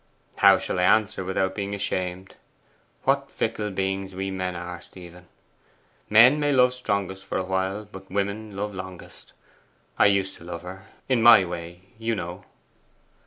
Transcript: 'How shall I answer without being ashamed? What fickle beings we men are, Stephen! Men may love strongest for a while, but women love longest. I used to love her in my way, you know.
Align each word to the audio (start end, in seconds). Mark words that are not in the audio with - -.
'How 0.37 0.57
shall 0.57 0.79
I 0.79 0.83
answer 0.85 1.23
without 1.23 1.53
being 1.53 1.75
ashamed? 1.75 2.35
What 3.03 3.29
fickle 3.29 3.69
beings 3.69 4.15
we 4.15 4.31
men 4.31 4.55
are, 4.55 4.81
Stephen! 4.81 5.27
Men 6.09 6.39
may 6.39 6.51
love 6.51 6.73
strongest 6.73 7.23
for 7.23 7.37
a 7.37 7.43
while, 7.43 7.85
but 7.85 8.09
women 8.09 8.57
love 8.57 8.73
longest. 8.73 9.33
I 9.99 10.07
used 10.07 10.33
to 10.37 10.43
love 10.43 10.63
her 10.63 10.87
in 11.07 11.21
my 11.21 11.45
way, 11.45 11.81
you 11.99 12.15
know. 12.15 12.45